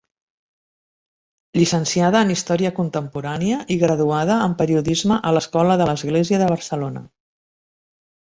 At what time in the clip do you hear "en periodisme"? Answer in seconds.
4.45-5.17